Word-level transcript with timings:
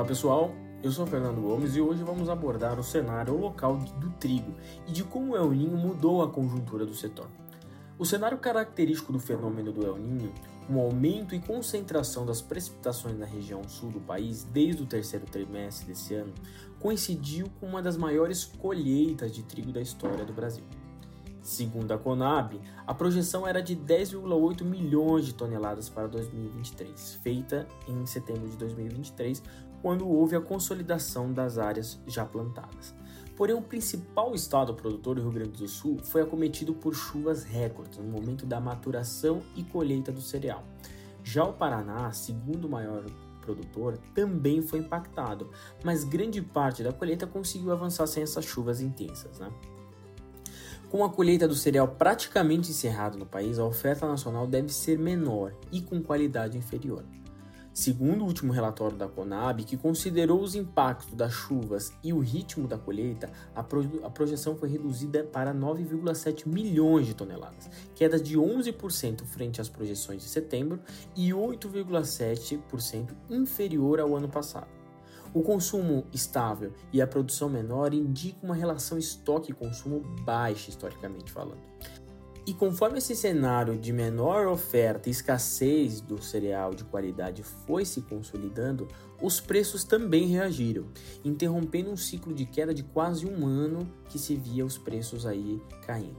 Olá 0.00 0.08
pessoal, 0.08 0.54
eu 0.82 0.90
sou 0.90 1.06
Fernando 1.06 1.42
Gomes 1.42 1.76
e 1.76 1.80
hoje 1.82 2.02
vamos 2.02 2.30
abordar 2.30 2.80
o 2.80 2.82
cenário 2.82 3.36
local 3.36 3.76
do 3.76 4.08
trigo 4.12 4.54
e 4.88 4.92
de 4.92 5.04
como 5.04 5.32
o 5.32 5.36
El 5.36 5.50
Ninho 5.50 5.76
mudou 5.76 6.22
a 6.22 6.30
conjuntura 6.30 6.86
do 6.86 6.94
setor. 6.94 7.28
O 7.98 8.06
cenário 8.06 8.38
característico 8.38 9.12
do 9.12 9.20
fenômeno 9.20 9.70
do 9.70 9.86
El 9.86 9.98
Ninho, 9.98 10.32
um 10.70 10.80
aumento 10.80 11.34
e 11.34 11.38
concentração 11.38 12.24
das 12.24 12.40
precipitações 12.40 13.18
na 13.18 13.26
região 13.26 13.62
sul 13.68 13.90
do 13.90 14.00
país 14.00 14.42
desde 14.42 14.82
o 14.82 14.86
terceiro 14.86 15.26
trimestre 15.26 15.88
desse 15.88 16.14
ano, 16.14 16.32
coincidiu 16.78 17.48
com 17.60 17.66
uma 17.66 17.82
das 17.82 17.98
maiores 17.98 18.46
colheitas 18.46 19.30
de 19.30 19.42
trigo 19.42 19.70
da 19.70 19.82
história 19.82 20.24
do 20.24 20.32
Brasil. 20.32 20.64
Segundo 21.42 21.92
a 21.92 21.98
Conab, 21.98 22.60
a 22.86 22.92
projeção 22.92 23.46
era 23.46 23.62
de 23.62 23.74
10,8 23.74 24.62
milhões 24.62 25.24
de 25.24 25.34
toneladas 25.34 25.88
para 25.88 26.06
2023, 26.06 27.14
feita 27.22 27.66
em 27.88 28.04
setembro 28.04 28.48
de 28.48 28.56
2023, 28.58 29.42
quando 29.80 30.06
houve 30.06 30.36
a 30.36 30.40
consolidação 30.40 31.32
das 31.32 31.56
áreas 31.56 31.98
já 32.06 32.24
plantadas. 32.24 32.94
Porém, 33.36 33.56
o 33.56 33.62
principal 33.62 34.34
estado 34.34 34.74
produtor 34.74 35.16
do 35.16 35.22
Rio 35.22 35.32
Grande 35.32 35.52
do 35.52 35.66
Sul 35.66 35.98
foi 36.04 36.20
acometido 36.20 36.74
por 36.74 36.94
chuvas 36.94 37.42
recordes 37.42 37.96
no 37.96 38.04
momento 38.04 38.44
da 38.44 38.60
maturação 38.60 39.40
e 39.56 39.64
colheita 39.64 40.12
do 40.12 40.20
cereal. 40.20 40.62
Já 41.24 41.44
o 41.44 41.54
Paraná, 41.54 42.12
segundo 42.12 42.68
maior 42.68 43.06
produtor, 43.40 43.98
também 44.14 44.60
foi 44.60 44.80
impactado, 44.80 45.48
mas 45.82 46.04
grande 46.04 46.42
parte 46.42 46.82
da 46.82 46.92
colheita 46.92 47.26
conseguiu 47.26 47.72
avançar 47.72 48.06
sem 48.06 48.22
essas 48.22 48.44
chuvas 48.44 48.82
intensas. 48.82 49.38
Né? 49.38 49.50
Com 50.90 51.04
a 51.04 51.08
colheita 51.08 51.46
do 51.46 51.54
cereal 51.54 51.86
praticamente 51.86 52.72
encerrada 52.72 53.16
no 53.16 53.24
país, 53.24 53.60
a 53.60 53.64
oferta 53.64 54.08
nacional 54.08 54.44
deve 54.44 54.70
ser 54.70 54.98
menor 54.98 55.54
e 55.70 55.80
com 55.80 56.02
qualidade 56.02 56.58
inferior. 56.58 57.04
Segundo 57.72 58.22
o 58.22 58.26
último 58.26 58.52
relatório 58.52 58.96
da 58.96 59.06
Conab, 59.06 59.62
que 59.62 59.76
considerou 59.76 60.42
os 60.42 60.56
impactos 60.56 61.14
das 61.14 61.32
chuvas 61.32 61.92
e 62.02 62.12
o 62.12 62.18
ritmo 62.18 62.66
da 62.66 62.76
colheita, 62.76 63.30
a, 63.54 63.62
pro 63.62 64.04
a 64.04 64.10
projeção 64.10 64.56
foi 64.56 64.68
reduzida 64.68 65.22
para 65.22 65.54
9,7 65.54 66.48
milhões 66.48 67.06
de 67.06 67.14
toneladas, 67.14 67.70
queda 67.94 68.18
de 68.18 68.36
11% 68.36 69.24
frente 69.24 69.60
às 69.60 69.68
projeções 69.68 70.22
de 70.22 70.28
setembro 70.28 70.80
e 71.14 71.30
8,7% 71.30 73.14
inferior 73.30 74.00
ao 74.00 74.16
ano 74.16 74.28
passado. 74.28 74.79
O 75.32 75.42
consumo 75.42 76.06
estável 76.12 76.72
e 76.92 77.00
a 77.00 77.06
produção 77.06 77.48
menor 77.48 77.94
indicam 77.94 78.48
uma 78.48 78.54
relação 78.54 78.98
estoque-consumo 78.98 80.00
baixa, 80.24 80.70
historicamente 80.70 81.30
falando. 81.30 81.60
E 82.46 82.54
conforme 82.54 82.98
esse 82.98 83.14
cenário 83.14 83.78
de 83.78 83.92
menor 83.92 84.48
oferta 84.48 85.08
e 85.08 85.12
escassez 85.12 86.00
do 86.00 86.20
cereal 86.20 86.74
de 86.74 86.82
qualidade 86.82 87.44
foi 87.44 87.84
se 87.84 88.00
consolidando, 88.02 88.88
os 89.22 89.40
preços 89.40 89.84
também 89.84 90.26
reagiram, 90.26 90.86
interrompendo 91.24 91.90
um 91.90 91.96
ciclo 91.96 92.34
de 92.34 92.46
queda 92.46 92.74
de 92.74 92.82
quase 92.82 93.24
um 93.24 93.46
ano 93.46 93.88
que 94.08 94.18
se 94.18 94.34
via 94.34 94.66
os 94.66 94.76
preços 94.76 95.26
aí 95.26 95.62
caindo. 95.86 96.18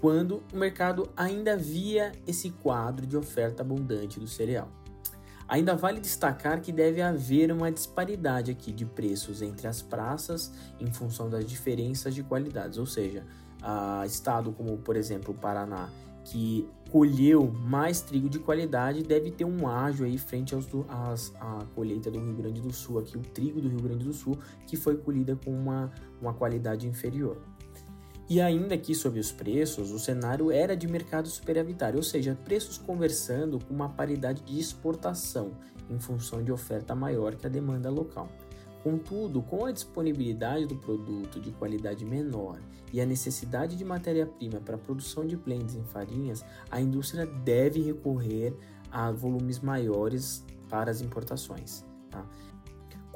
Quando 0.00 0.40
o 0.52 0.56
mercado 0.56 1.10
ainda 1.16 1.56
via 1.56 2.12
esse 2.26 2.50
quadro 2.50 3.04
de 3.04 3.16
oferta 3.16 3.62
abundante 3.62 4.20
do 4.20 4.28
cereal. 4.28 4.70
Ainda 5.48 5.76
vale 5.76 6.00
destacar 6.00 6.60
que 6.60 6.72
deve 6.72 7.00
haver 7.00 7.52
uma 7.52 7.70
disparidade 7.70 8.50
aqui 8.50 8.72
de 8.72 8.84
preços 8.84 9.42
entre 9.42 9.68
as 9.68 9.80
praças 9.80 10.52
em 10.80 10.92
função 10.92 11.30
das 11.30 11.44
diferenças 11.46 12.14
de 12.14 12.22
qualidades, 12.24 12.78
ou 12.78 12.86
seja, 12.86 13.24
a 13.62 14.04
estado 14.04 14.52
como, 14.52 14.76
por 14.78 14.96
exemplo, 14.96 15.32
o 15.32 15.36
Paraná, 15.36 15.88
que 16.24 16.68
colheu 16.90 17.46
mais 17.46 18.00
trigo 18.00 18.28
de 18.28 18.40
qualidade, 18.40 19.02
deve 19.02 19.30
ter 19.30 19.44
um 19.44 19.68
ágio 19.68 20.04
aí 20.04 20.18
frente 20.18 20.54
aos 20.54 20.66
do, 20.66 20.84
às, 20.88 21.32
à 21.40 21.64
colheita 21.74 22.10
do 22.10 22.18
Rio 22.18 22.34
Grande 22.34 22.60
do 22.60 22.72
Sul, 22.72 22.98
aqui 22.98 23.16
o 23.16 23.20
trigo 23.20 23.60
do 23.60 23.68
Rio 23.68 23.80
Grande 23.80 24.04
do 24.04 24.12
Sul, 24.12 24.36
que 24.66 24.76
foi 24.76 24.96
colhida 24.96 25.36
com 25.36 25.52
uma, 25.52 25.92
uma 26.20 26.34
qualidade 26.34 26.88
inferior. 26.88 27.38
E 28.28 28.40
ainda 28.40 28.74
aqui 28.74 28.92
sobre 28.92 29.20
os 29.20 29.30
preços, 29.30 29.92
o 29.92 30.00
cenário 30.00 30.50
era 30.50 30.76
de 30.76 30.88
mercado 30.88 31.28
superavitário, 31.28 31.98
ou 31.98 32.02
seja, 32.02 32.36
preços 32.44 32.76
conversando 32.76 33.60
com 33.60 33.72
uma 33.72 33.88
paridade 33.88 34.42
de 34.42 34.58
exportação 34.58 35.52
em 35.88 35.98
função 36.00 36.42
de 36.42 36.50
oferta 36.50 36.92
maior 36.92 37.36
que 37.36 37.46
a 37.46 37.50
demanda 37.50 37.88
local. 37.88 38.28
Contudo, 38.82 39.42
com 39.42 39.64
a 39.64 39.70
disponibilidade 39.70 40.66
do 40.66 40.76
produto 40.76 41.40
de 41.40 41.52
qualidade 41.52 42.04
menor 42.04 42.60
e 42.92 43.00
a 43.00 43.06
necessidade 43.06 43.76
de 43.76 43.84
matéria-prima 43.84 44.60
para 44.60 44.74
a 44.74 44.78
produção 44.78 45.24
de 45.24 45.36
blends 45.36 45.76
em 45.76 45.84
farinhas, 45.84 46.44
a 46.70 46.80
indústria 46.80 47.26
deve 47.26 47.80
recorrer 47.80 48.56
a 48.90 49.10
volumes 49.12 49.60
maiores 49.60 50.44
para 50.68 50.90
as 50.90 51.00
importações. 51.00 51.84
Tá? 52.10 52.24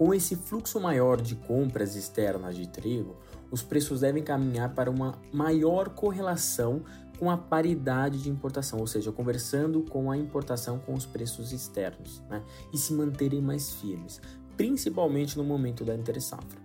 Com 0.01 0.15
esse 0.15 0.35
fluxo 0.35 0.81
maior 0.81 1.21
de 1.21 1.37
compras 1.37 1.95
externas 1.95 2.57
de 2.57 2.67
trigo, 2.67 3.19
os 3.51 3.63
preços 3.63 4.01
devem 4.01 4.23
caminhar 4.23 4.73
para 4.73 4.91
uma 4.91 5.19
maior 5.31 5.91
correlação 5.91 6.83
com 7.19 7.31
a 7.31 7.37
paridade 7.37 8.23
de 8.23 8.31
importação, 8.31 8.79
ou 8.79 8.87
seja, 8.87 9.13
conversando 9.13 9.83
com 9.83 10.11
a 10.11 10.17
importação 10.17 10.79
com 10.79 10.95
os 10.95 11.05
preços 11.05 11.53
externos, 11.53 12.23
né? 12.31 12.43
e 12.73 12.79
se 12.79 12.95
manterem 12.95 13.43
mais 13.43 13.75
firmes, 13.75 14.23
principalmente 14.57 15.37
no 15.37 15.45
momento 15.45 15.85
da 15.85 15.95
entre-safra. 15.95 16.59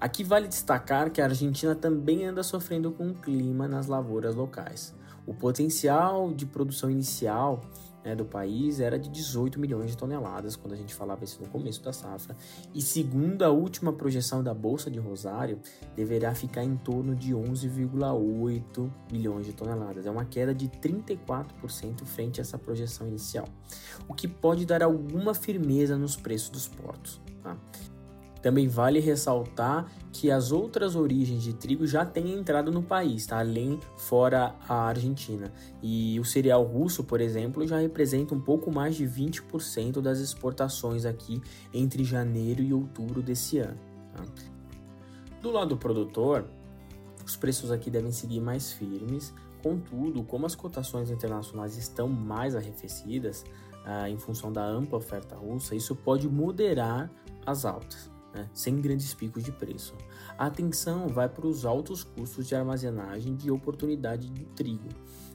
Aqui 0.00 0.24
vale 0.24 0.48
destacar 0.48 1.12
que 1.12 1.20
a 1.20 1.26
Argentina 1.26 1.76
também 1.76 2.24
anda 2.24 2.42
sofrendo 2.42 2.90
com 2.90 3.10
o 3.10 3.14
clima 3.14 3.68
nas 3.68 3.86
lavouras 3.86 4.34
locais. 4.34 4.92
O 5.26 5.34
potencial 5.34 6.32
de 6.32 6.46
produção 6.46 6.90
inicial 6.90 7.60
né, 8.04 8.14
do 8.14 8.24
país 8.24 8.80
era 8.80 8.98
de 8.98 9.08
18 9.08 9.58
milhões 9.58 9.90
de 9.90 9.96
toneladas, 9.96 10.56
quando 10.56 10.72
a 10.72 10.76
gente 10.76 10.94
falava 10.94 11.24
isso 11.24 11.40
no 11.40 11.48
começo 11.48 11.82
da 11.82 11.92
safra, 11.92 12.36
e 12.74 12.80
segundo 12.80 13.42
a 13.42 13.50
última 13.50 13.92
projeção 13.92 14.42
da 14.42 14.52
Bolsa 14.52 14.90
de 14.90 14.98
Rosário, 14.98 15.60
deverá 15.94 16.34
ficar 16.34 16.64
em 16.64 16.76
torno 16.76 17.14
de 17.14 17.32
11,8 17.32 18.90
milhões 19.10 19.46
de 19.46 19.52
toneladas. 19.52 20.06
É 20.06 20.10
uma 20.10 20.24
queda 20.24 20.54
de 20.54 20.68
34% 20.68 22.04
frente 22.04 22.40
a 22.40 22.42
essa 22.42 22.58
projeção 22.58 23.06
inicial, 23.06 23.46
o 24.08 24.14
que 24.14 24.26
pode 24.26 24.66
dar 24.66 24.82
alguma 24.82 25.34
firmeza 25.34 25.96
nos 25.96 26.16
preços 26.16 26.50
dos 26.50 26.68
portos. 26.68 27.20
Tá? 27.42 27.56
Também 28.42 28.66
vale 28.66 28.98
ressaltar 28.98 29.86
que 30.12 30.28
as 30.30 30.50
outras 30.50 30.96
origens 30.96 31.44
de 31.44 31.54
trigo 31.54 31.86
já 31.86 32.04
têm 32.04 32.34
entrado 32.34 32.72
no 32.72 32.82
país, 32.82 33.24
tá? 33.24 33.38
além 33.38 33.78
fora 33.96 34.56
a 34.68 34.88
Argentina. 34.88 35.52
E 35.80 36.18
o 36.18 36.24
cereal 36.24 36.64
russo, 36.64 37.04
por 37.04 37.20
exemplo, 37.20 37.66
já 37.66 37.78
representa 37.78 38.34
um 38.34 38.40
pouco 38.40 38.70
mais 38.72 38.96
de 38.96 39.06
20% 39.06 40.00
das 40.02 40.18
exportações 40.18 41.04
aqui 41.04 41.40
entre 41.72 42.02
janeiro 42.02 42.62
e 42.62 42.74
outubro 42.74 43.22
desse 43.22 43.58
ano. 43.58 43.78
Tá? 44.12 44.24
Do 45.40 45.52
lado 45.52 45.68
do 45.70 45.76
produtor, 45.76 46.44
os 47.24 47.36
preços 47.36 47.70
aqui 47.70 47.90
devem 47.90 48.10
seguir 48.10 48.40
mais 48.40 48.72
firmes, 48.72 49.32
contudo, 49.62 50.24
como 50.24 50.46
as 50.46 50.56
cotações 50.56 51.10
internacionais 51.10 51.76
estão 51.76 52.08
mais 52.08 52.56
arrefecidas 52.56 53.44
ah, 53.84 54.10
em 54.10 54.18
função 54.18 54.52
da 54.52 54.64
ampla 54.64 54.98
oferta 54.98 55.36
russa, 55.36 55.76
isso 55.76 55.94
pode 55.94 56.28
moderar 56.28 57.10
as 57.46 57.64
altas 57.64 58.11
né, 58.34 58.48
sem 58.52 58.80
grandes 58.80 59.14
picos 59.14 59.42
de 59.42 59.52
preço. 59.52 59.94
A 60.38 60.46
atenção 60.46 61.08
vai 61.08 61.28
para 61.28 61.46
os 61.46 61.64
altos 61.64 62.04
custos 62.04 62.46
de 62.46 62.54
armazenagem 62.54 63.34
de 63.34 63.50
oportunidade 63.50 64.28
de 64.30 64.44
trigo, 64.46 64.88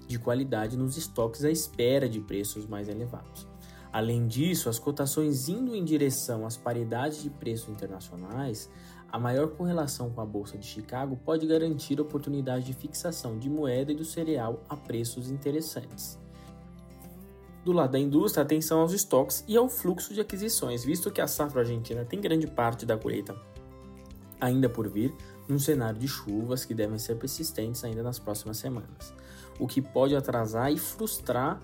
de 0.07 0.17
qualidade 0.17 0.77
nos 0.77 0.97
estoques 0.97 1.43
à 1.43 1.51
espera 1.51 2.07
de 2.07 2.19
preços 2.19 2.65
mais 2.65 2.87
elevados. 2.87 3.47
Além 3.91 4.27
disso, 4.27 4.69
as 4.69 4.79
cotações 4.79 5.47
indo 5.47 5.75
em 5.75 5.83
direção 5.83 6.45
às 6.45 6.57
paridades 6.57 7.23
de 7.23 7.29
preços 7.29 7.69
internacionais, 7.69 8.69
a 9.09 9.17
maior 9.17 9.47
correlação 9.49 10.09
com 10.09 10.19
a 10.19 10.25
Bolsa 10.25 10.57
de 10.57 10.65
Chicago 10.65 11.17
pode 11.23 11.47
garantir 11.47 11.99
oportunidade 11.99 12.65
de 12.65 12.73
fixação 12.73 13.39
de 13.39 13.49
moeda 13.49 13.91
e 13.91 13.95
do 13.95 14.03
cereal 14.03 14.61
a 14.67 14.75
preços 14.75 15.29
interessantes. 15.29 16.19
Do 17.67 17.73
lado 17.73 17.91
da 17.91 17.99
indústria, 17.99 18.43
atenção 18.43 18.79
aos 18.79 18.93
estoques 18.93 19.43
e 19.45 19.57
ao 19.57 19.67
fluxo 19.67 20.13
de 20.13 20.21
aquisições, 20.21 20.85
visto 20.85 21.11
que 21.11 21.19
a 21.19 21.27
safra 21.27 21.59
argentina 21.59 22.05
tem 22.05 22.21
grande 22.21 22.47
parte 22.47 22.85
da 22.85 22.97
colheita 22.97 23.35
ainda 24.39 24.69
por 24.69 24.87
vir, 24.87 25.13
num 25.49 25.59
cenário 25.59 25.99
de 25.99 26.07
chuvas 26.07 26.63
que 26.63 26.73
devem 26.73 26.97
ser 26.97 27.15
persistentes 27.15 27.83
ainda 27.83 28.01
nas 28.01 28.19
próximas 28.19 28.55
semanas, 28.55 29.13
o 29.59 29.67
que 29.67 29.81
pode 29.81 30.15
atrasar 30.15 30.71
e 30.71 30.77
frustrar 30.77 31.59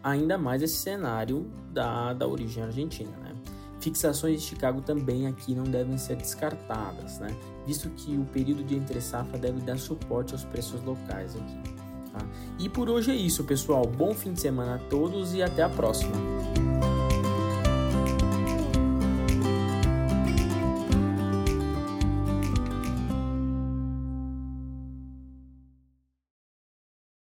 ainda 0.00 0.38
mais 0.38 0.62
esse 0.62 0.76
cenário 0.76 1.50
da, 1.72 2.12
da 2.12 2.28
origem 2.28 2.62
argentina. 2.62 3.16
Né? 3.16 3.34
Fixações 3.80 4.40
de 4.40 4.46
Chicago 4.46 4.80
também 4.80 5.26
aqui 5.26 5.56
não 5.56 5.64
devem 5.64 5.98
ser 5.98 6.14
descartadas, 6.14 7.18
né? 7.18 7.36
visto 7.66 7.90
que 7.90 8.16
o 8.16 8.24
período 8.26 8.62
de 8.62 8.76
entre 8.76 9.00
safra 9.00 9.36
deve 9.36 9.60
dar 9.62 9.76
suporte 9.76 10.34
aos 10.34 10.44
preços 10.44 10.80
locais 10.84 11.34
aqui. 11.34 11.87
E 12.58 12.68
por 12.68 12.88
hoje 12.88 13.10
é 13.10 13.14
isso, 13.14 13.44
pessoal. 13.44 13.84
Bom 13.84 14.14
fim 14.14 14.32
de 14.32 14.40
semana 14.40 14.76
a 14.76 14.78
todos 14.78 15.34
e 15.34 15.42
até 15.42 15.62
a 15.62 15.68
próxima. 15.68 16.12